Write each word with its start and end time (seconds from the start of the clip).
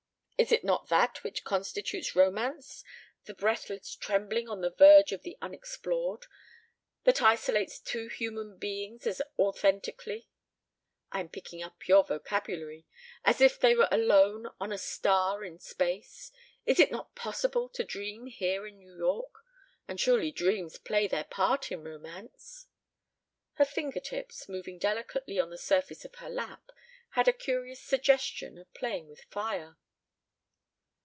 Is 0.39 0.51
it 0.51 0.63
not 0.63 0.89
that 0.89 1.23
which 1.23 1.43
constitutes 1.43 2.15
romance 2.15 2.83
the 3.25 3.35
breathless 3.35 3.95
trembling 3.95 4.49
on 4.49 4.61
the 4.61 4.71
verge 4.71 5.11
of 5.11 5.21
the 5.21 5.37
unexplored 5.39 6.25
that 7.03 7.21
isolates 7.21 7.77
two 7.79 8.07
human 8.07 8.57
beings 8.57 9.05
as 9.05 9.21
authentically 9.37 10.29
I 11.11 11.19
am 11.19 11.29
picking 11.29 11.61
up 11.61 11.87
your 11.87 12.03
vocabulary 12.03 12.87
as 13.23 13.39
if 13.39 13.59
they 13.59 13.75
were 13.75 13.87
alone 13.91 14.47
on 14.59 14.71
a 14.71 14.79
star 14.79 15.43
in 15.45 15.59
space? 15.59 16.31
Is 16.65 16.79
it 16.79 16.89
not 16.91 17.13
possible 17.13 17.69
to 17.69 17.83
dream 17.83 18.25
here 18.25 18.65
in 18.65 18.79
New 18.79 18.95
York? 18.97 19.45
and 19.87 19.99
surely 19.99 20.31
dreams 20.31 20.79
play 20.79 21.07
their 21.07 21.25
part 21.25 21.71
in 21.71 21.83
romance." 21.83 22.65
Her 23.57 23.65
fingertips, 23.65 24.49
moving 24.49 24.79
delicately 24.79 25.37
on 25.39 25.51
the 25.51 25.59
surface 25.59 26.03
of 26.03 26.15
her 26.15 26.31
lap, 26.31 26.71
had 27.11 27.27
a 27.27 27.31
curious 27.31 27.79
suggestion 27.83 28.57
of 28.57 28.73
playing 28.73 29.07
with 29.07 29.21
fire. 29.25 29.77